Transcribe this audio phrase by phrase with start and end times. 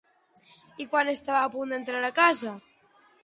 [0.85, 2.55] I quan estava a punt d'entrar a casa?